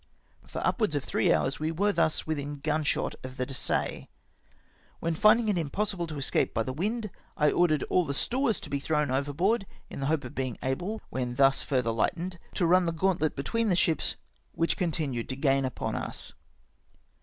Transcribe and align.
For 0.47 0.65
upwards 0.65 0.95
of 0.95 1.03
three 1.03 1.31
hours 1.31 1.59
we 1.59 1.69
were 1.71 1.91
thus 1.91 2.25
within 2.25 2.55
gunshot 2.59 3.13
of 3.23 3.37
the 3.37 3.45
Dessaix, 3.45 4.07
when 4.99 5.13
finding 5.13 5.47
it 5.47 5.59
impossible 5.59 6.07
to 6.07 6.17
escape 6.17 6.55
by 6.55 6.63
the 6.63 6.73
wind, 6.73 7.11
I 7.37 7.51
ordered 7.51 7.83
aU 7.91 8.05
the 8.05 8.15
stores 8.15 8.59
to 8.61 8.69
be 8.71 8.79
thrown 8.79 9.11
overboard, 9.11 9.67
in 9.91 9.99
the 9.99 10.07
hope 10.07 10.23
of 10.23 10.33
being 10.33 10.57
able, 10.63 11.03
when 11.11 11.35
thus 11.35 11.61
further 11.61 11.91
hghtened, 11.91 12.39
to 12.55 12.65
run 12.65 12.85
the 12.85 12.91
gauntlet 12.91 13.35
between 13.35 13.69
the 13.69 13.75
ships, 13.75 14.15
which 14.53 14.75
continued 14.75 15.29
to 15.29 15.35
gain 15.35 15.65
upon 15.65 15.95
us. 15.95 16.33